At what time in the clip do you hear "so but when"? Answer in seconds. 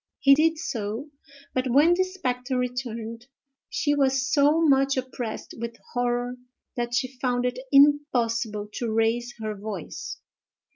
0.57-1.93